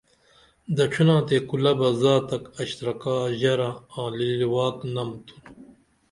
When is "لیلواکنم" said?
4.17-5.09